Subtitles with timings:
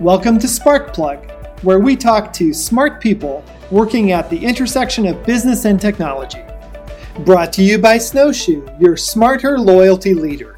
[0.00, 5.64] Welcome to Sparkplug, where we talk to smart people working at the intersection of business
[5.64, 6.38] and technology.
[7.24, 10.56] Brought to you by Snowshoe, your smarter loyalty leader.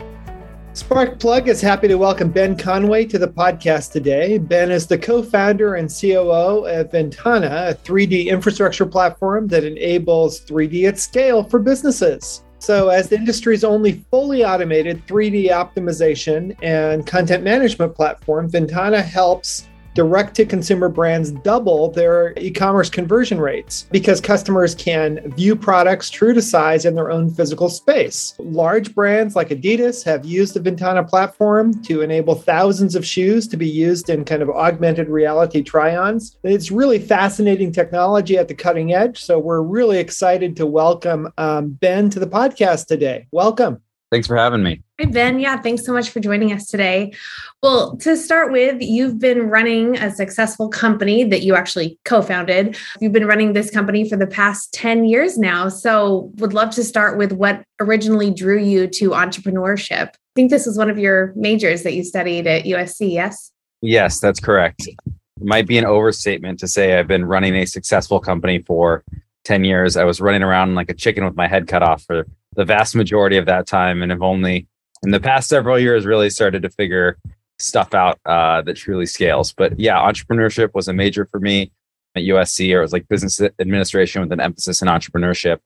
[0.75, 4.37] Sparkplug is happy to welcome Ben Conway to the podcast today.
[4.37, 10.43] Ben is the co founder and COO of Ventana, a 3D infrastructure platform that enables
[10.43, 12.45] 3D at scale for businesses.
[12.61, 19.67] So, as the industry's only fully automated 3D optimization and content management platform, Ventana helps
[19.95, 26.11] direct to consumer brands double their e commerce conversion rates because customers can view products
[26.11, 28.35] true to size in their own physical space.
[28.39, 33.57] Large brands like Adidas have used the Ventana platform to enable thousands of shoes to
[33.57, 36.39] be used in kind of augmented reality try ons.
[36.45, 39.19] It's really fascinating technology at the cutting edge.
[39.19, 43.27] So we're really excited to welcome um, Ben to the podcast today.
[43.33, 43.81] Welcome.
[44.11, 44.83] Thanks for having me.
[45.01, 45.41] Hi, Ben.
[45.41, 47.15] Yeah, thanks so much for joining us today.
[47.63, 52.77] Well, to start with, you've been running a successful company that you actually co founded.
[53.01, 55.71] You've been running this company for the past 10 years now.
[55.71, 60.09] So, would love to start with what originally drew you to entrepreneurship.
[60.09, 63.53] I think this was one of your majors that you studied at USC, yes?
[63.81, 64.87] Yes, that's correct.
[64.87, 64.97] It
[65.39, 69.03] might be an overstatement to say I've been running a successful company for
[69.45, 69.97] 10 years.
[69.97, 72.95] I was running around like a chicken with my head cut off for the vast
[72.95, 74.67] majority of that time and have only
[75.03, 77.19] in the past several years really started to figure
[77.59, 79.53] stuff out uh, that truly scales.
[79.53, 81.73] But yeah, entrepreneurship was a major for me
[82.17, 85.59] at USC, or it was like business administration with an emphasis in entrepreneurship.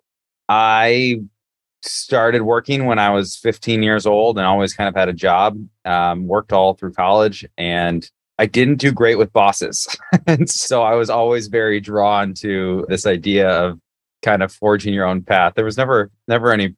[0.48, 1.20] I
[1.82, 5.58] started working when I was 15 years old and always kind of had a job,
[5.84, 9.86] um, worked all through college, and I didn't do great with bosses.
[10.26, 13.78] and so I was always very drawn to this idea of
[14.22, 15.54] kind of forging your own path.
[15.54, 16.74] There was never never any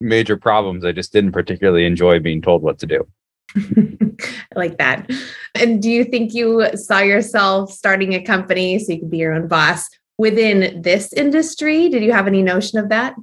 [0.00, 0.84] major problems.
[0.84, 3.06] I just didn't particularly enjoy being told what to do.
[3.56, 5.10] I like that.
[5.54, 9.32] And do you think you saw yourself starting a company so you could be your
[9.32, 9.88] own boss
[10.18, 11.88] within this industry?
[11.88, 13.14] Did you have any notion of that?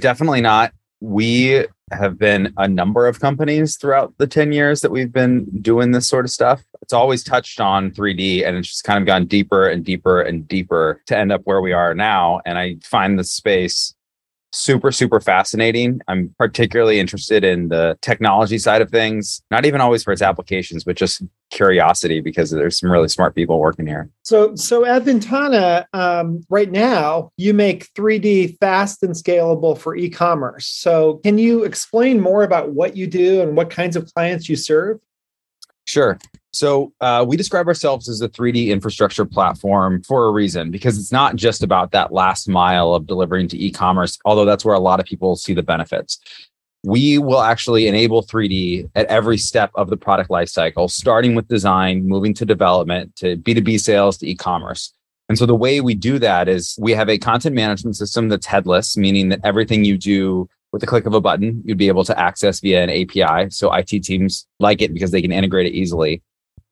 [0.00, 0.72] Definitely not.
[1.00, 5.90] We have been a number of companies throughout the 10 years that we've been doing
[5.90, 6.62] this sort of stuff.
[6.82, 10.46] It's always touched on 3D and it's just kind of gone deeper and deeper and
[10.46, 12.40] deeper to end up where we are now.
[12.46, 13.94] And I find the space
[14.52, 16.00] super super fascinating.
[16.08, 20.84] I'm particularly interested in the technology side of things not even always for its applications
[20.84, 24.10] but just curiosity because there's some really smart people working here.
[24.22, 30.66] So so at ventana um, right now you make 3d fast and scalable for e-commerce.
[30.66, 34.56] So can you explain more about what you do and what kinds of clients you
[34.56, 34.98] serve
[35.90, 36.20] Sure.
[36.52, 41.10] So uh, we describe ourselves as a 3D infrastructure platform for a reason, because it's
[41.10, 45.00] not just about that last mile of delivering to e-commerce, although that's where a lot
[45.00, 46.20] of people see the benefits.
[46.84, 52.06] We will actually enable 3D at every step of the product lifecycle, starting with design,
[52.06, 54.94] moving to development, to B2B sales, to e-commerce.
[55.28, 58.46] And so the way we do that is we have a content management system that's
[58.46, 62.04] headless, meaning that everything you do with the click of a button, you'd be able
[62.04, 63.50] to access via an API.
[63.50, 66.22] So IT teams like it because they can integrate it easily.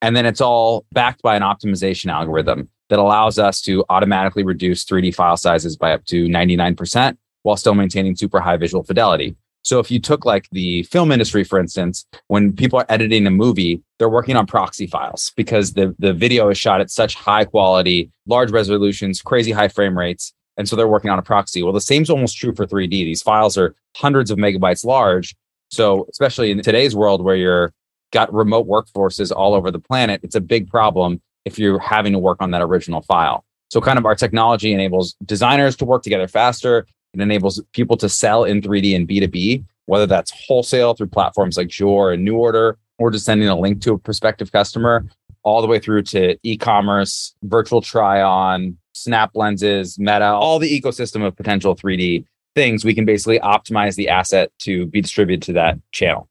[0.00, 4.84] And then it's all backed by an optimization algorithm that allows us to automatically reduce
[4.84, 9.36] 3D file sizes by up to 99% while still maintaining super high visual fidelity.
[9.62, 13.30] So if you took like the film industry, for instance, when people are editing a
[13.30, 17.44] movie, they're working on proxy files because the, the video is shot at such high
[17.44, 21.62] quality, large resolutions, crazy high frame rates and so they're working on a proxy.
[21.62, 22.90] Well, the same is almost true for 3D.
[22.90, 25.34] These files are hundreds of megabytes large.
[25.70, 27.72] So, especially in today's world where you're
[28.12, 32.18] got remote workforces all over the planet, it's a big problem if you're having to
[32.18, 33.44] work on that original file.
[33.70, 36.86] So, kind of our technology enables designers to work together faster.
[37.14, 41.68] It enables people to sell in 3D and B2B, whether that's wholesale through platforms like
[41.68, 45.06] Joor and NuORDER, or just sending a link to a prospective customer,
[45.42, 51.36] all the way through to e-commerce, virtual try-on, snap lenses, meta, all the ecosystem of
[51.36, 56.28] potential 3D things, we can basically optimize the asset to be distributed to that channel.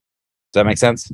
[0.52, 1.12] Does that make sense?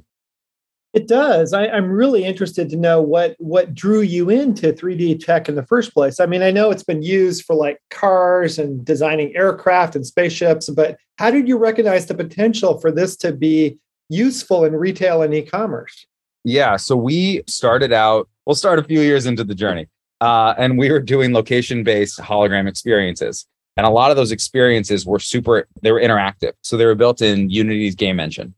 [0.93, 1.53] It does.
[1.53, 5.65] I, am really interested to know what what drew you into 3D tech in the
[5.65, 6.19] first place.
[6.19, 10.69] I mean, I know it's been used for like cars and designing aircraft and spaceships,
[10.69, 13.79] but how did you recognize the potential for this to be
[14.09, 16.05] useful in retail and e-commerce?
[16.43, 18.29] Yeah, so we started out.
[18.45, 19.87] We'll start a few years into the journey
[20.23, 23.45] uh, and we were doing location based hologram experiences.
[23.75, 26.53] And a lot of those experiences were super, they were interactive.
[26.61, 28.53] So they were built in Unity's game engine.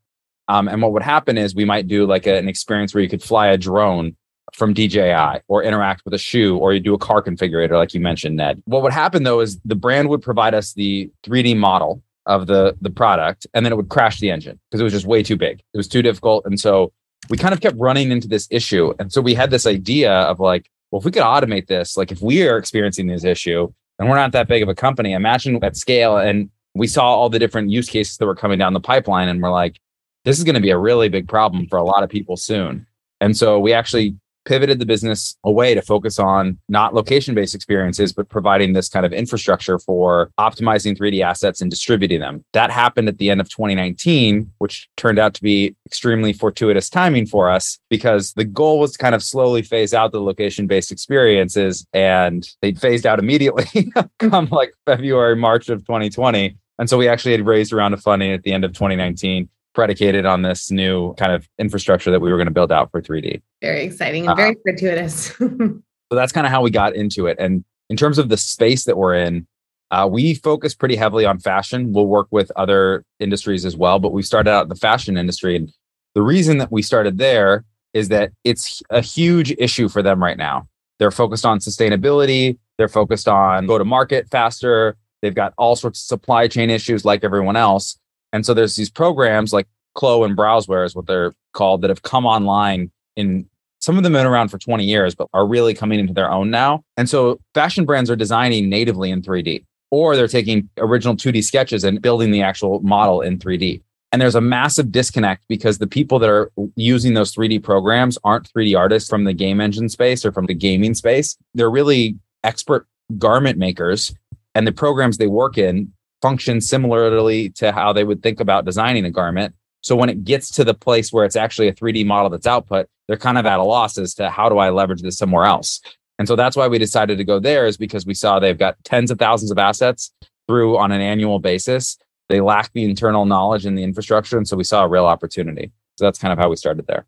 [0.47, 3.09] Um, and what would happen is we might do like a, an experience where you
[3.09, 4.15] could fly a drone
[4.53, 7.99] from DJI or interact with a shoe or you do a car configurator, like you
[7.99, 8.61] mentioned, Ned.
[8.65, 12.77] What would happen though is the brand would provide us the 3D model of the,
[12.79, 15.35] the product and then it would crash the engine because it was just way too
[15.35, 15.63] big.
[15.73, 16.45] It was too difficult.
[16.45, 16.93] And so
[17.27, 18.93] we kind of kept running into this issue.
[18.99, 22.09] And so we had this idea of like, well, if we could automate this, like
[22.09, 23.69] if we are experiencing this issue
[23.99, 26.15] and we're not that big of a company, imagine at scale.
[26.15, 29.27] And we saw all the different use cases that were coming down the pipeline.
[29.27, 29.81] And we're like,
[30.23, 32.87] this is going to be a really big problem for a lot of people soon.
[33.19, 34.15] And so we actually
[34.45, 39.05] pivoted the business away to focus on not location based experiences, but providing this kind
[39.05, 42.43] of infrastructure for optimizing 3D assets and distributing them.
[42.53, 47.25] That happened at the end of 2019, which turned out to be extremely fortuitous timing
[47.25, 50.91] for us because the goal was to kind of slowly phase out the location based
[50.91, 56.57] experiences and they phased out immediately come like February, March of 2020.
[56.77, 58.73] And so we actually had raised around a round of funding at the end of
[58.73, 62.89] 2019 predicated on this new kind of infrastructure that we were going to build out
[62.89, 63.41] for 3D.
[63.61, 65.27] Very exciting and very uh, gratuitous.
[65.37, 65.81] so
[66.11, 67.37] that's kind of how we got into it.
[67.39, 69.45] And in terms of the space that we're in,
[69.91, 71.93] uh, we focus pretty heavily on fashion.
[71.93, 75.55] We'll work with other industries as well, but we started out in the fashion industry.
[75.55, 75.71] And
[76.15, 80.37] the reason that we started there is that it's a huge issue for them right
[80.37, 80.67] now.
[80.97, 84.97] They're focused on sustainability, they're focused on go to market faster.
[85.21, 87.97] They've got all sorts of supply chain issues like everyone else.
[88.35, 92.01] And so there's these programs like Clo and Browzwear is what they're called that have
[92.01, 93.47] come online in
[93.79, 96.29] some of them have been around for 20 years, but are really coming into their
[96.29, 96.83] own now.
[96.97, 101.85] And so fashion brands are designing natively in 3D, or they're taking original 2D sketches
[101.85, 103.81] and building the actual model in 3D.
[104.11, 108.51] And there's a massive disconnect because the people that are using those 3D programs aren't
[108.51, 111.37] 3D artists from the game engine space or from the gaming space.
[111.53, 112.85] They're really expert
[113.17, 114.13] garment makers.
[114.55, 115.93] And the programs they work in
[116.25, 119.53] function similarly to how they would think about designing a garment.
[119.81, 122.87] So when it gets to the place where it's actually a 3D model that's output,
[123.07, 125.81] they're kind of at a loss as to how do I leverage this somewhere else.
[126.17, 128.83] And so that's why we decided to go there is because we saw they've got
[128.83, 130.11] tens of thousands of assets
[130.47, 131.95] through on an annual basis.
[132.27, 134.39] They lack the internal knowledge and the infrastructure.
[134.39, 135.71] And so we saw a real opportunity.
[135.97, 137.05] So that's kind of how we started there.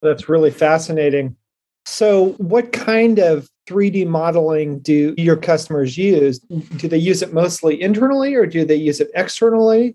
[0.00, 1.36] That's really fascinating.
[1.84, 6.40] So, what kind of 3D modeling do your customers use?
[6.40, 9.94] Do they use it mostly internally or do they use it externally?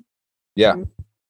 [0.55, 0.75] Yeah.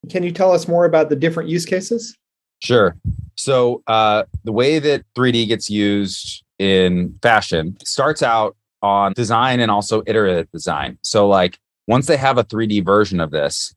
[0.09, 2.15] Can you tell us more about the different use cases?
[2.61, 2.95] Sure.
[3.35, 9.71] So, uh, the way that 3D gets used in fashion starts out on design and
[9.71, 10.99] also iterative design.
[11.03, 13.75] So, like, once they have a 3D version of this,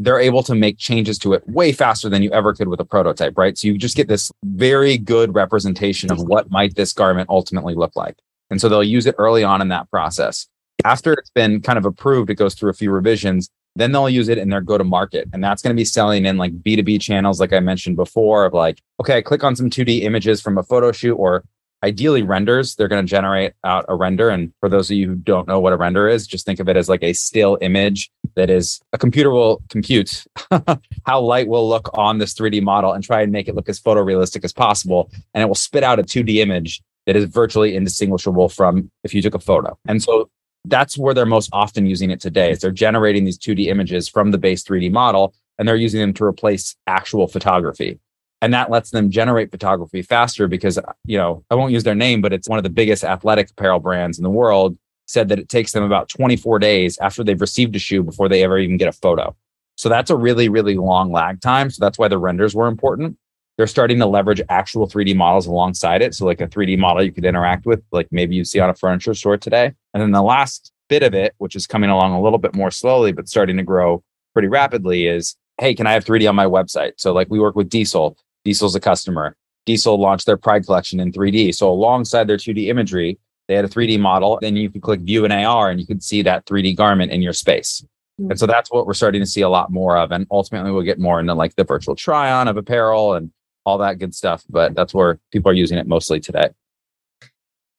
[0.00, 2.84] they're able to make changes to it way faster than you ever could with a
[2.86, 3.58] prototype, right?
[3.58, 7.94] So you just get this very good representation of what might this garment ultimately look
[7.94, 8.16] like.
[8.48, 10.48] And so they'll use it early on in that process.
[10.84, 13.50] After it's been kind of approved, it goes through a few revisions.
[13.76, 15.28] Then they'll use it in their go to market.
[15.34, 18.54] And that's going to be selling in like B2B channels, like I mentioned before, of
[18.54, 21.44] like, okay, I click on some 2D images from a photo shoot or
[21.82, 22.74] ideally renders.
[22.74, 24.28] They're going to generate out a render.
[24.28, 26.68] And for those of you who don't know what a render is, just think of
[26.68, 30.24] it as like a still image that is a computer will compute
[31.06, 33.80] how light will look on this 3D model and try and make it look as
[33.80, 35.10] photorealistic as possible.
[35.34, 39.22] And it will spit out a 2D image that is virtually indistinguishable from if you
[39.22, 39.78] took a photo.
[39.88, 40.30] And so
[40.66, 44.30] that's where they're most often using it today is they're generating these 2D images from
[44.30, 47.98] the base 3D model and they're using them to replace actual photography
[48.42, 52.20] and that lets them generate photography faster because you know i won't use their name
[52.20, 54.76] but it's one of the biggest athletic apparel brands in the world
[55.10, 58.44] said that it takes them about 24 days after they've received a shoe before they
[58.44, 59.34] ever even get a photo.
[59.76, 61.70] So that's a really really long lag time.
[61.70, 63.16] So that's why the renders were important.
[63.56, 66.14] They're starting to leverage actual 3d models alongside it.
[66.14, 68.74] So like a 3d model you could interact with like maybe you see on a
[68.74, 69.72] furniture store today.
[69.92, 72.70] And then the last bit of it which is coming along a little bit more
[72.70, 76.46] slowly but starting to grow pretty rapidly is hey can i have 3d on my
[76.46, 76.92] website?
[76.96, 79.36] So like we work with diesel Diesel's a customer.
[79.66, 81.54] Diesel launched their Pride collection in 3D.
[81.54, 83.18] So alongside their 2D imagery,
[83.48, 84.38] they had a 3D model.
[84.40, 87.22] Then you could click view in AR and you could see that 3D garment in
[87.22, 87.84] your space.
[88.20, 88.30] Mm-hmm.
[88.30, 90.12] And so that's what we're starting to see a lot more of.
[90.12, 93.30] And ultimately we'll get more into like the virtual try on of apparel and
[93.64, 94.44] all that good stuff.
[94.48, 96.50] But that's where people are using it mostly today.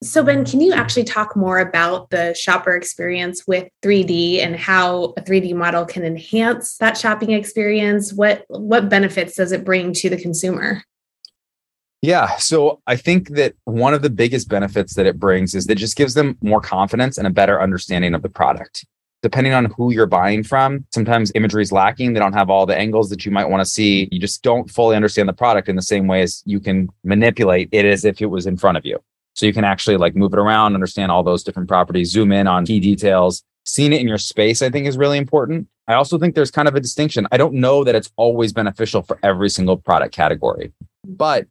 [0.04, 5.14] So, Ben, can you actually talk more about the shopper experience with 3D and how
[5.16, 8.12] a 3D model can enhance that shopping experience?
[8.12, 10.84] What what benefits does it bring to the consumer?
[12.02, 15.74] Yeah, so I think that one of the biggest benefits that it brings is that
[15.74, 18.84] it just gives them more confidence and a better understanding of the product.
[19.22, 22.14] Depending on who you're buying from, sometimes imagery is lacking.
[22.14, 24.10] They don't have all the angles that you might want to see.
[24.12, 27.70] You just don't fully understand the product in the same way as you can manipulate
[27.72, 28.98] it as if it was in front of you.
[29.42, 32.46] So you can actually like move it around, understand all those different properties, zoom in
[32.46, 33.42] on key details.
[33.66, 35.68] Seeing it in your space, I think, is really important.
[35.88, 37.26] I also think there's kind of a distinction.
[37.32, 40.72] I don't know that it's always beneficial for every single product category,
[41.08, 41.48] but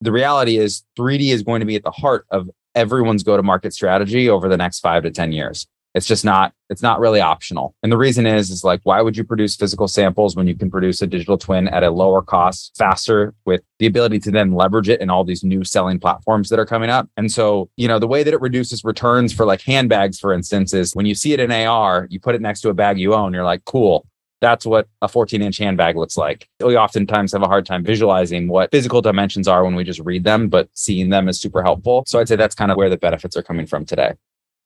[0.00, 3.42] the reality is 3D is going to be at the heart of everyone's go to
[3.42, 5.66] market strategy over the next five to 10 years.
[5.96, 7.74] It's just not, it's not really optional.
[7.82, 10.70] And the reason is, is like, why would you produce physical samples when you can
[10.70, 14.90] produce a digital twin at a lower cost, faster, with the ability to then leverage
[14.90, 17.08] it in all these new selling platforms that are coming up?
[17.16, 20.74] And so, you know, the way that it reduces returns for like handbags, for instance,
[20.74, 23.14] is when you see it in AR, you put it next to a bag you
[23.14, 24.06] own, you're like, cool.
[24.42, 26.46] That's what a 14 inch handbag looks like.
[26.62, 30.24] We oftentimes have a hard time visualizing what physical dimensions are when we just read
[30.24, 32.04] them, but seeing them is super helpful.
[32.06, 34.12] So I'd say that's kind of where the benefits are coming from today.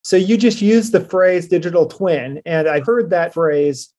[0.02, 3.92] So you just used the phrase digital twin, and I've heard that phrase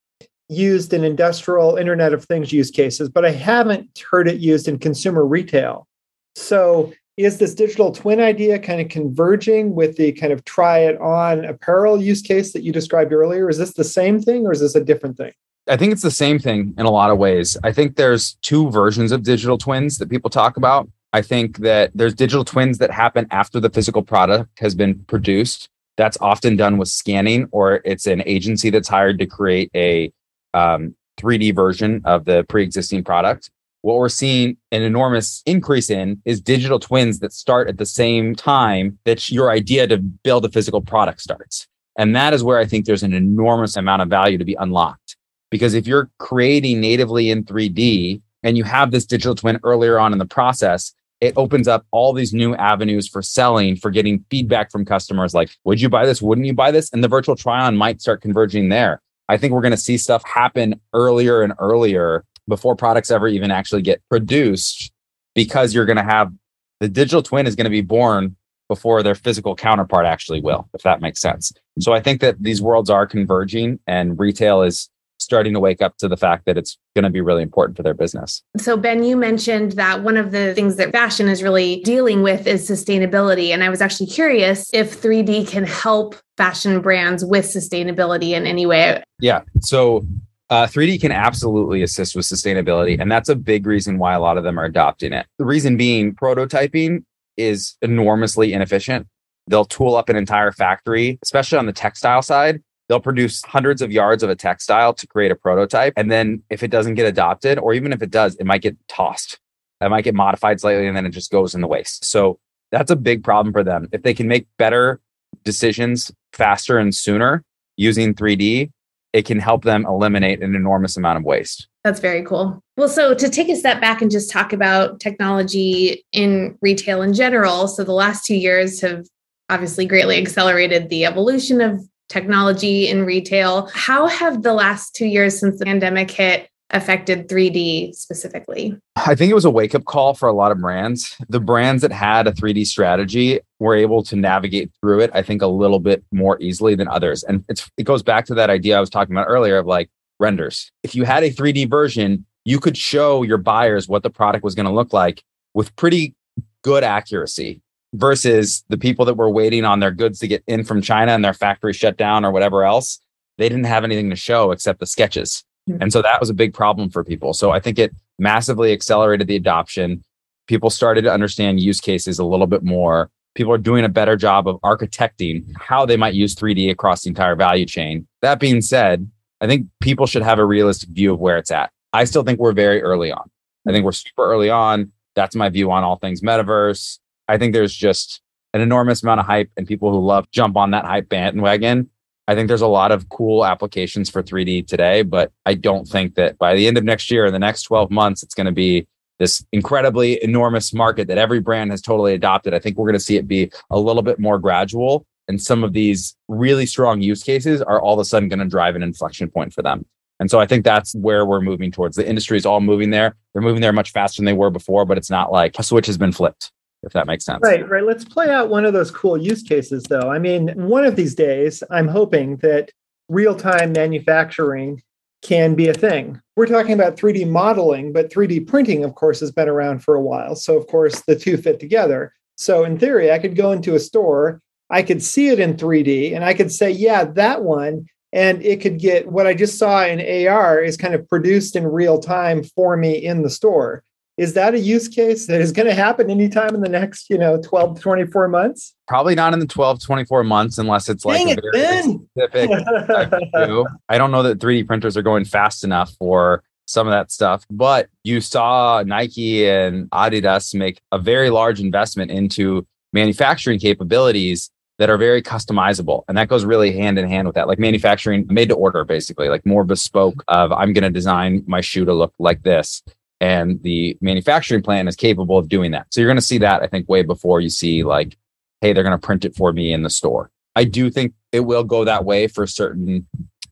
[0.49, 4.79] used in industrial Internet of Things use cases, but I haven't heard it used in
[4.79, 5.87] consumer retail.
[6.35, 10.99] So is this digital twin idea kind of converging with the kind of try it
[10.99, 13.49] on apparel use case that you described earlier?
[13.49, 15.31] Is this the same thing or is this a different thing?
[15.67, 17.55] I think it's the same thing in a lot of ways.
[17.63, 20.89] I think there's two versions of digital twins that people talk about.
[21.13, 25.69] I think that there's digital twins that happen after the physical product has been produced.
[26.01, 30.11] That's often done with scanning, or it's an agency that's hired to create a
[30.55, 33.51] um, 3D version of the pre existing product.
[33.83, 38.33] What we're seeing an enormous increase in is digital twins that start at the same
[38.33, 41.67] time that your idea to build a physical product starts.
[41.99, 45.17] And that is where I think there's an enormous amount of value to be unlocked.
[45.51, 50.13] Because if you're creating natively in 3D and you have this digital twin earlier on
[50.13, 54.71] in the process, it opens up all these new avenues for selling, for getting feedback
[54.71, 56.21] from customers like, would you buy this?
[56.21, 56.91] Wouldn't you buy this?
[56.91, 59.01] And the virtual try on might start converging there.
[59.29, 63.51] I think we're going to see stuff happen earlier and earlier before products ever even
[63.51, 64.91] actually get produced
[65.35, 66.33] because you're going to have
[66.79, 68.35] the digital twin is going to be born
[68.67, 71.51] before their physical counterpart actually will, if that makes sense.
[71.79, 74.89] So I think that these worlds are converging and retail is
[75.31, 77.83] starting to wake up to the fact that it's going to be really important for
[77.83, 78.43] their business.
[78.57, 82.47] So, Ben, you mentioned that one of the things that fashion is really dealing with
[82.47, 83.53] is sustainability.
[83.53, 88.65] And I was actually curious if 3D can help fashion brands with sustainability in any
[88.65, 89.01] way.
[89.21, 89.43] Yeah.
[89.61, 90.05] So,
[90.49, 92.99] uh, 3D can absolutely assist with sustainability.
[92.99, 95.27] And that's a big reason why a lot of them are adopting it.
[95.37, 97.05] The reason being prototyping
[97.37, 99.07] is enormously inefficient.
[99.47, 102.61] They'll tool up an entire factory, especially on the textile side
[102.91, 105.93] they'll produce hundreds of yards of a textile to create a prototype.
[105.95, 108.75] And then if it doesn't get adopted, or even if it does, it might get
[108.89, 109.39] tossed.
[109.79, 112.03] It might get modified slightly and then it just goes in the waste.
[112.03, 112.37] So
[112.69, 113.87] that's a big problem for them.
[113.93, 114.99] If they can make better
[115.45, 117.45] decisions faster and sooner
[117.77, 118.71] using 3D,
[119.13, 121.69] it can help them eliminate an enormous amount of waste.
[121.85, 122.59] That's very cool.
[122.75, 127.13] Well, so to take a step back and just talk about technology in retail in
[127.13, 127.69] general.
[127.69, 129.05] So the last two years have
[129.49, 133.69] obviously greatly accelerated the evolution of technology in retail.
[133.73, 138.77] How have the last two years since the pandemic hit affected 3D specifically?
[138.95, 141.15] I think it was a wake up call for a lot of brands.
[141.29, 145.41] The brands that had a 3D strategy were able to navigate through it, I think,
[145.41, 147.23] a little bit more easily than others.
[147.23, 149.89] And it's, it goes back to that idea I was talking about earlier of like
[150.19, 150.71] renders.
[150.83, 154.55] If you had a 3D version, you could show your buyers what the product was
[154.55, 156.15] going to look like with pretty
[156.63, 157.61] good accuracy
[157.93, 161.23] versus the people that were waiting on their goods to get in from China and
[161.23, 162.99] their factory shut down or whatever else.
[163.37, 165.43] They didn't have anything to show except the sketches.
[165.79, 167.33] And so that was a big problem for people.
[167.33, 170.03] So I think it massively accelerated the adoption.
[170.47, 173.09] People started to understand use cases a little bit more.
[173.35, 177.09] People are doing a better job of architecting how they might use 3D across the
[177.09, 178.07] entire value chain.
[178.21, 181.71] That being said, I think people should have a realistic view of where it's at.
[181.93, 183.29] I still think we're very early on.
[183.67, 184.91] I think we're super early on.
[185.15, 186.99] That's my view on all things metaverse.
[187.31, 188.21] I think there's just
[188.53, 191.89] an enormous amount of hype and people who love jump on that hype bandwagon.
[192.27, 196.15] I think there's a lot of cool applications for 3D today, but I don't think
[196.15, 198.51] that by the end of next year, in the next 12 months, it's going to
[198.51, 198.85] be
[199.17, 202.53] this incredibly enormous market that every brand has totally adopted.
[202.53, 205.05] I think we're going to see it be a little bit more gradual.
[205.29, 208.45] And some of these really strong use cases are all of a sudden going to
[208.45, 209.85] drive an inflection point for them.
[210.19, 211.95] And so I think that's where we're moving towards.
[211.95, 213.15] The industry is all moving there.
[213.31, 215.85] They're moving there much faster than they were before, but it's not like a switch
[215.85, 216.51] has been flipped
[216.83, 217.39] if that makes sense.
[217.43, 217.83] Right, right.
[217.83, 220.09] Let's play out one of those cool use cases, though.
[220.09, 222.71] I mean, one of these days, I'm hoping that
[223.09, 224.81] real time manufacturing
[225.21, 226.19] can be a thing.
[226.35, 230.01] We're talking about 3D modeling, but 3D printing, of course, has been around for a
[230.01, 230.35] while.
[230.35, 232.13] So, of course, the two fit together.
[232.35, 236.15] So, in theory, I could go into a store, I could see it in 3D,
[236.15, 237.85] and I could say, yeah, that one.
[238.13, 241.65] And it could get what I just saw in AR is kind of produced in
[241.65, 243.83] real time for me in the store
[244.17, 247.17] is that a use case that is going to happen anytime in the next you
[247.17, 251.37] know 12 24 months probably not in the 12 24 months unless it's like Dang
[251.37, 252.49] a very specific
[253.89, 257.45] i don't know that 3d printers are going fast enough for some of that stuff
[257.49, 264.51] but you saw nike and adidas make a very large investment into manufacturing capabilities
[264.81, 266.03] that are very customizable.
[266.07, 269.29] And that goes really hand in hand with that, like manufacturing made to order, basically,
[269.29, 272.81] like more bespoke of I'm going to design my shoe to look like this.
[273.21, 275.85] And the manufacturing plant is capable of doing that.
[275.91, 278.17] So you're going to see that, I think, way before you see like,
[278.59, 280.31] hey, they're going to print it for me in the store.
[280.55, 283.07] I do think it will go that way for certain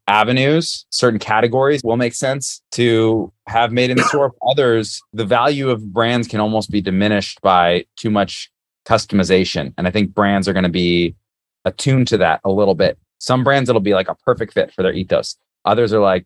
[0.08, 4.34] avenues, certain categories will make sense to have made in the store.
[4.50, 8.52] Others, the value of brands can almost be diminished by too much
[8.88, 9.72] customization.
[9.78, 11.16] And I think brands are going to be
[11.64, 12.98] attuned to that a little bit.
[13.20, 15.38] Some brands, it'll be like a perfect fit for their ethos.
[15.66, 16.26] Others are like,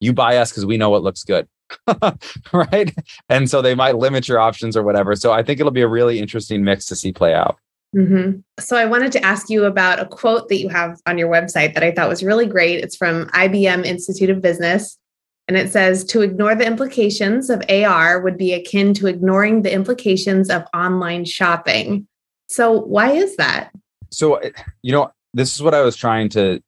[0.00, 1.46] you buy us because we know what looks good.
[2.52, 2.94] right.
[3.28, 5.14] And so they might limit your options or whatever.
[5.16, 7.58] So I think it'll be a really interesting mix to see play out.
[7.96, 8.40] Mm-hmm.
[8.60, 11.74] So I wanted to ask you about a quote that you have on your website
[11.74, 12.82] that I thought was really great.
[12.84, 14.98] It's from IBM Institute of Business.
[15.46, 19.72] And it says to ignore the implications of AR would be akin to ignoring the
[19.72, 22.06] implications of online shopping.
[22.48, 23.70] So, why is that?
[24.10, 24.40] So,
[24.82, 26.62] you know, this is what I was trying to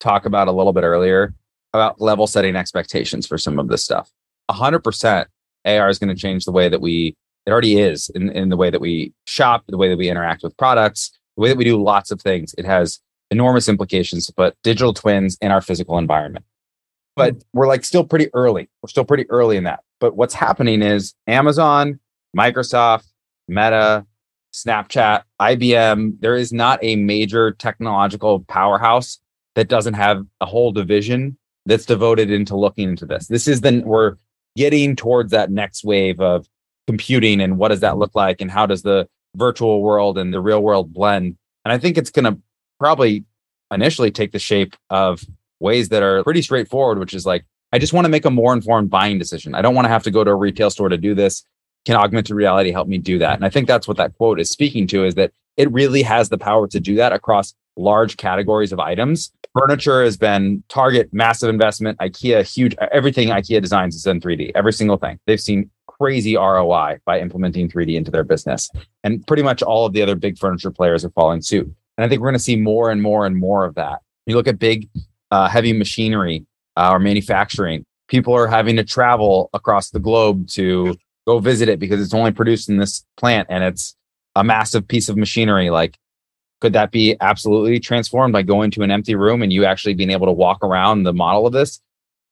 [0.00, 1.34] talk about a little bit earlier
[1.74, 4.10] about level setting expectations for some of this stuff.
[4.50, 5.26] 100%
[5.64, 8.56] AR is going to change the way that we it already is in, in the
[8.56, 11.64] way that we shop, the way that we interact with products, the way that we
[11.64, 12.54] do lots of things.
[12.56, 16.44] It has enormous implications to put digital twins in our physical environment.
[17.16, 18.68] But we're like still pretty early.
[18.80, 19.80] We're still pretty early in that.
[20.00, 21.98] But what's happening is Amazon,
[22.36, 23.06] Microsoft,
[23.48, 24.06] Meta,
[24.54, 29.18] Snapchat, IBM, there is not a major technological powerhouse
[29.54, 33.26] that doesn't have a whole division that's devoted into looking into this.
[33.28, 34.16] This is the we're
[34.56, 36.46] getting towards that next wave of
[36.86, 40.40] computing and what does that look like and how does the virtual world and the
[40.40, 41.36] real world blend.
[41.64, 42.38] And i think it's going to
[42.78, 43.24] probably
[43.70, 45.24] initially take the shape of
[45.60, 48.52] ways that are pretty straightforward which is like i just want to make a more
[48.52, 49.54] informed buying decision.
[49.54, 51.44] I don't want to have to go to a retail store to do this.
[51.84, 53.36] Can augmented reality help me do that?
[53.36, 56.28] And i think that's what that quote is speaking to is that it really has
[56.28, 61.48] the power to do that across large categories of items furniture has been target massive
[61.48, 65.70] investment ikea huge everything ikea designs is in 3d every single thing they've seen
[66.02, 68.68] crazy ROI by implementing 3D into their business.
[69.04, 71.72] And pretty much all of the other big furniture players are following suit.
[71.96, 74.00] And I think we're going to see more and more and more of that.
[74.26, 74.88] You look at big,
[75.30, 76.44] uh, heavy machinery
[76.76, 81.78] uh, or manufacturing, people are having to travel across the globe to go visit it
[81.78, 83.94] because it's only produced in this plant and it's
[84.34, 85.70] a massive piece of machinery.
[85.70, 85.96] Like,
[86.62, 90.10] could that be absolutely transformed by going to an empty room and you actually being
[90.10, 91.80] able to walk around the model of this,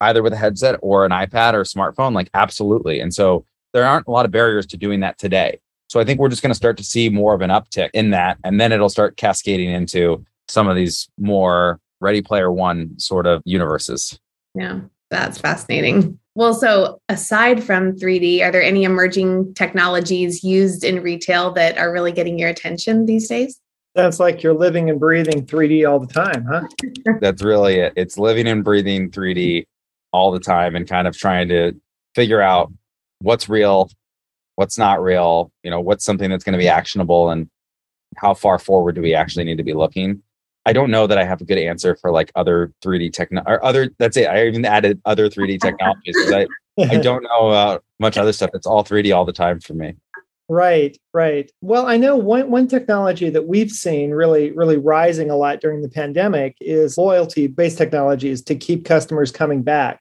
[0.02, 2.14] either with a headset or an iPad or smartphone?
[2.14, 3.00] Like, absolutely.
[3.00, 5.58] And so there aren't a lot of barriers to doing that today.
[5.88, 8.10] So I think we're just going to start to see more of an uptick in
[8.10, 8.38] that.
[8.44, 13.42] And then it'll start cascading into some of these more ready player one sort of
[13.44, 14.16] universes.
[14.54, 14.78] Yeah,
[15.10, 16.20] that's fascinating.
[16.36, 21.92] Well, so aside from 3D, are there any emerging technologies used in retail that are
[21.92, 23.60] really getting your attention these days?
[23.96, 26.62] Sounds like you're living and breathing 3D all the time, huh?
[27.20, 27.92] That's really it.
[27.96, 29.64] It's living and breathing 3D
[30.12, 31.72] all the time and kind of trying to
[32.14, 32.72] figure out
[33.20, 33.90] what's real,
[34.54, 37.48] what's not real, you know, what's something that's going to be actionable and
[38.16, 40.22] how far forward do we actually need to be looking?
[40.66, 43.64] I don't know that I have a good answer for like other 3D techno or
[43.64, 44.28] other that's it.
[44.28, 46.46] I even added other 3D technologies because I,
[46.82, 48.50] I don't know about much other stuff.
[48.54, 49.94] It's all 3D all the time for me.
[50.52, 51.48] Right, right.
[51.60, 55.80] Well, I know one one technology that we've seen really, really rising a lot during
[55.80, 60.00] the pandemic is loyalty based technologies to keep customers coming back.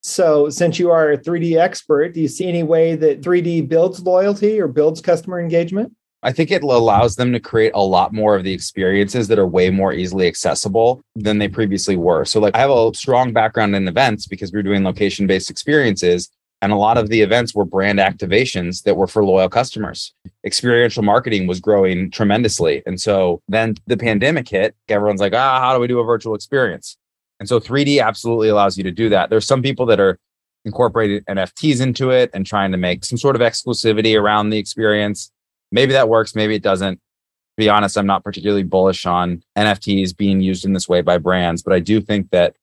[0.00, 4.00] So, since you are a 3D expert, do you see any way that 3D builds
[4.00, 5.94] loyalty or builds customer engagement?
[6.20, 9.46] I think it allows them to create a lot more of the experiences that are
[9.46, 12.24] way more easily accessible than they previously were.
[12.24, 15.48] So, like, I have a strong background in events because we are doing location based
[15.48, 16.28] experiences.
[16.62, 20.14] And a lot of the events were brand activations that were for loyal customers.
[20.44, 22.82] Experiential marketing was growing tremendously.
[22.86, 24.74] And so then the pandemic hit.
[24.88, 26.96] Everyone's like, ah, how do we do a virtual experience?
[27.38, 29.28] And so 3D absolutely allows you to do that.
[29.28, 30.18] There's some people that are
[30.64, 35.30] incorporating NFTs into it and trying to make some sort of exclusivity around the experience.
[35.70, 36.96] Maybe that works, maybe it doesn't.
[36.96, 41.18] To be honest, I'm not particularly bullish on NFTs being used in this way by
[41.18, 42.56] brands, but I do think that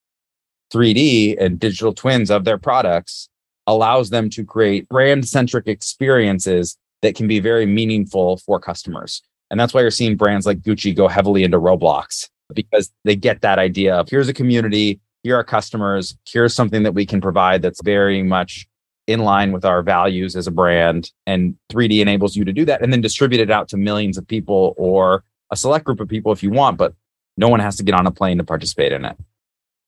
[0.71, 3.29] 3D and digital twins of their products
[3.67, 9.21] allows them to create brand centric experiences that can be very meaningful for customers.
[9.52, 13.41] And that's why you're seeing brands like Gucci go heavily into Roblox because they get
[13.41, 17.62] that idea of here's a community, here are customers, here's something that we can provide
[17.62, 18.67] that's very much
[19.08, 21.12] in line with our values as a brand.
[21.28, 24.28] And 3D enables you to do that and then distribute it out to millions of
[24.28, 26.93] people or a select group of people if you want, but
[27.38, 29.17] no one has to get on a plane to participate in it.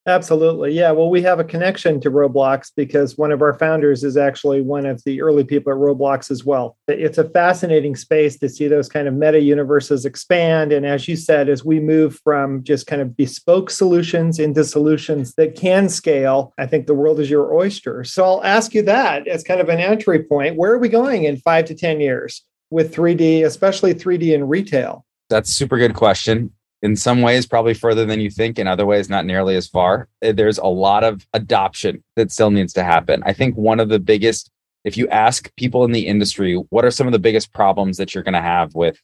[0.06, 0.72] Absolutely.
[0.72, 0.92] Yeah.
[0.92, 4.86] Well, we have a connection to Roblox because one of our founders is actually one
[4.86, 6.76] of the early people at Roblox as well.
[6.86, 10.70] It's a fascinating space to see those kind of meta universes expand.
[10.70, 15.34] And as you said, as we move from just kind of bespoke solutions into solutions
[15.34, 18.04] that can scale, I think the world is your oyster.
[18.04, 20.56] So I'll ask you that as kind of an entry point.
[20.56, 25.04] Where are we going in five to 10 years with 3D, especially 3D in retail?
[25.28, 26.52] That's super good question
[26.86, 30.08] in some ways probably further than you think in other ways not nearly as far.
[30.22, 33.24] Eh, there's a lot of adoption that still needs to happen.
[33.26, 34.50] I think one of the biggest
[34.84, 38.14] if you ask people in the industry what are some of the biggest problems that
[38.14, 39.02] you're going to have with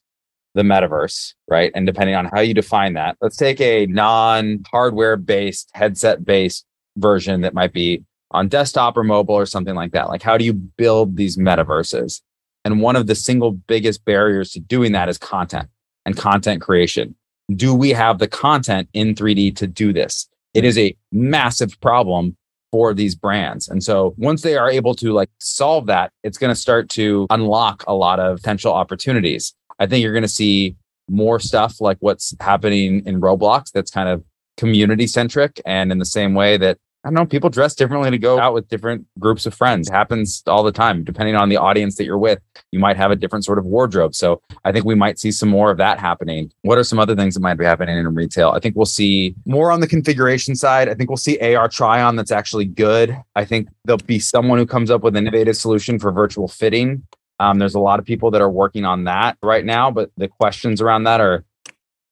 [0.54, 1.72] the metaverse right?
[1.74, 6.64] And depending on how you define that let's take a non hardware based headset based
[6.96, 10.08] version that might be on desktop or mobile or something like that.
[10.08, 12.20] Like how do you build these metaverses?
[12.64, 15.68] And one of the single biggest barriers to doing that is content
[16.06, 17.16] and content creation
[17.55, 20.28] do we have the content in 3D to do this?
[20.55, 22.37] It is a massive problem
[22.70, 23.68] for these brands.
[23.68, 27.26] And so once they are able to like solve that, it's going to start to
[27.31, 29.55] unlock a lot of potential opportunities.
[29.78, 30.76] I think you're going to see
[31.09, 34.24] more stuff like what's happening in Roblox that's kind of
[34.57, 38.18] community centric and in the same way that I don't know, people dress differently to
[38.18, 39.88] go out with different groups of friends.
[39.88, 41.02] It happens all the time.
[41.02, 42.38] Depending on the audience that you're with,
[42.70, 44.14] you might have a different sort of wardrobe.
[44.14, 46.52] So I think we might see some more of that happening.
[46.62, 48.50] What are some other things that might be happening in retail?
[48.50, 50.88] I think we'll see more on the configuration side.
[50.88, 53.20] I think we'll see AR try on that's actually good.
[53.34, 57.04] I think there'll be someone who comes up with an innovative solution for virtual fitting.
[57.40, 60.28] Um, there's a lot of people that are working on that right now, but the
[60.28, 61.44] questions around that are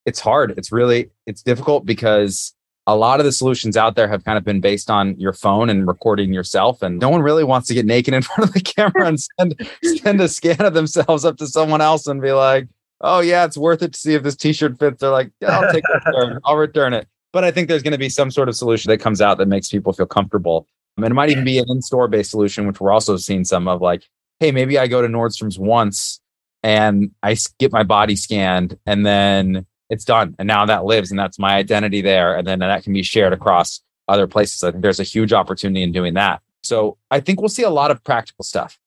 [0.05, 0.55] it's hard.
[0.57, 2.55] It's really it's difficult because
[2.87, 5.71] a lot of the solutions out there have kind of been based on your phone
[5.71, 6.83] and recording yourself.
[6.83, 9.71] And no one really wants to get naked in front of the camera and send,
[9.83, 12.69] send a scan of themselves up to someone else and be like,
[13.01, 15.01] oh, yeah, it's worth it to see if this t shirt fits.
[15.01, 16.41] They're like, yeah, I'll take it.
[16.45, 17.07] I'll return it.
[17.33, 19.47] But I think there's going to be some sort of solution that comes out that
[19.47, 20.67] makes people feel comfortable.
[20.97, 23.69] And it might even be an in store based solution, which we're also seeing some
[23.69, 24.03] of like,
[24.41, 26.21] hey, maybe I go to Nordstrom's once
[26.63, 30.35] and I get my body scanned and then it's done.
[30.39, 32.37] And now that lives and that's my identity there.
[32.37, 34.63] And then that can be shared across other places.
[34.63, 36.41] I think there's a huge opportunity in doing that.
[36.63, 38.79] So I think we'll see a lot of practical stuff.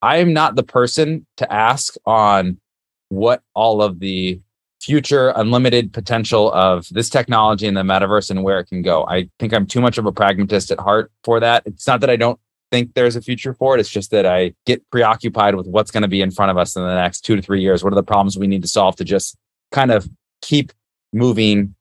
[0.00, 2.60] I am not the person to ask on
[3.08, 4.40] what all of the
[4.80, 9.06] future unlimited potential of this technology in the metaverse and where it can go.
[9.06, 11.62] I think I'm too much of a pragmatist at heart for that.
[11.64, 12.38] It's not that I don't
[12.70, 13.80] think there's a future for it.
[13.80, 16.76] It's just that I get preoccupied with what's going to be in front of us
[16.76, 17.82] in the next two to three years.
[17.82, 19.36] What are the problems we need to solve to just
[19.72, 20.06] kind of
[20.44, 20.72] keep
[21.12, 21.74] moving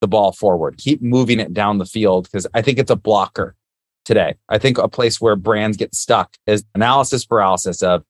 [0.00, 3.54] the ball forward, keep moving it down the field because I think it's a blocker
[4.04, 4.34] today.
[4.48, 8.02] I think a place where brands get stuck is analysis paralysis of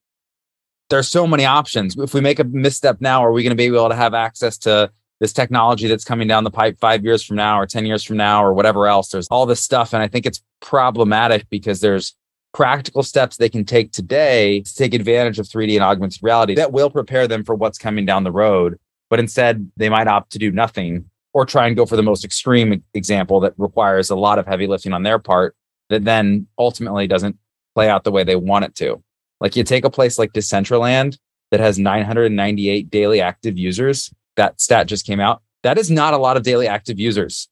[0.88, 1.96] there's so many options.
[1.96, 4.56] If we make a misstep now, are we going to be able to have access
[4.58, 8.02] to this technology that's coming down the pipe five years from now or 10 years
[8.02, 9.08] from now or whatever else?
[9.08, 9.92] There's all this stuff.
[9.92, 12.16] And I think it's problematic because there's
[12.54, 16.72] practical steps they can take today to take advantage of 3D and augmented reality that
[16.72, 18.78] will prepare them for what's coming down the road
[19.12, 22.24] but instead they might opt to do nothing or try and go for the most
[22.24, 25.54] extreme example that requires a lot of heavy lifting on their part
[25.90, 27.36] that then ultimately doesn't
[27.74, 29.02] play out the way they want it to.
[29.38, 31.18] Like you take a place like Decentraland
[31.50, 35.42] that has 998 daily active users, that stat just came out.
[35.62, 37.50] That is not a lot of daily active users.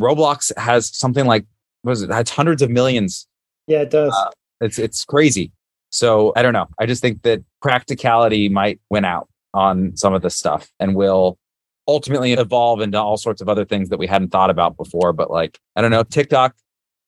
[0.00, 1.44] Roblox has something like
[1.82, 2.08] what is it?
[2.10, 3.28] It's hundreds of millions.
[3.66, 4.14] Yeah, it does.
[4.16, 4.30] Uh,
[4.62, 5.52] it's it's crazy.
[5.90, 6.68] So I don't know.
[6.78, 11.38] I just think that practicality might win out on some of this stuff and will
[11.88, 15.12] ultimately evolve into all sorts of other things that we hadn't thought about before.
[15.12, 16.54] But like, I don't know, TikTok,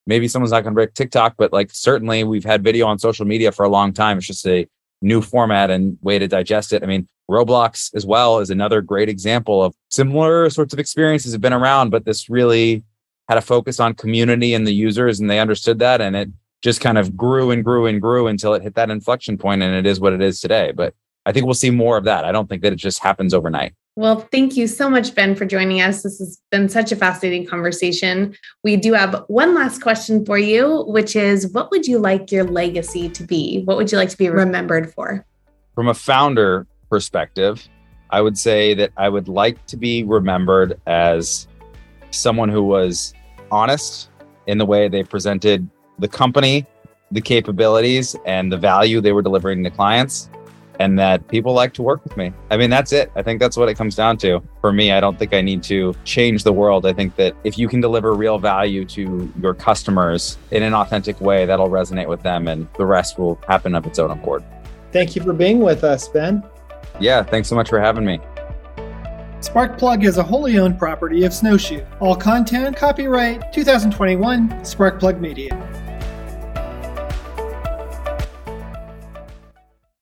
[0.06, 3.24] maybe someone's not going to break TikTok, but like, certainly we've had video on social
[3.24, 4.18] media for a long time.
[4.18, 4.66] It's just a
[5.00, 6.82] new format and way to digest it.
[6.82, 11.40] I mean, Roblox as well is another great example of similar sorts of experiences have
[11.40, 12.84] been around, but this really
[13.28, 16.28] had a focus on community and the users and they understood that and it
[16.62, 19.74] just kind of grew and grew and grew until it hit that inflection point and
[19.74, 20.72] it is what it is today.
[20.72, 20.94] But
[21.26, 22.24] I think we'll see more of that.
[22.24, 23.74] I don't think that it just happens overnight.
[23.96, 26.02] Well, thank you so much, Ben, for joining us.
[26.02, 28.34] This has been such a fascinating conversation.
[28.64, 32.44] We do have one last question for you, which is what would you like your
[32.44, 33.62] legacy to be?
[33.64, 35.24] What would you like to be remembered for?
[35.76, 37.66] From a founder perspective,
[38.10, 41.46] I would say that I would like to be remembered as
[42.10, 43.14] someone who was
[43.50, 44.10] honest
[44.46, 45.68] in the way they presented
[46.00, 46.66] the company,
[47.12, 50.28] the capabilities, and the value they were delivering to clients
[50.80, 52.32] and that people like to work with me.
[52.50, 53.10] I mean, that's it.
[53.16, 54.42] I think that's what it comes down to.
[54.60, 56.86] For me, I don't think I need to change the world.
[56.86, 61.20] I think that if you can deliver real value to your customers in an authentic
[61.20, 64.42] way, that'll resonate with them and the rest will happen of its own accord.
[64.92, 66.42] Thank you for being with us, Ben.
[67.00, 68.20] Yeah, thanks so much for having me.
[69.40, 71.84] Sparkplug is a wholly owned property of Snowshoe.
[72.00, 75.50] All content copyright 2021 Sparkplug Media.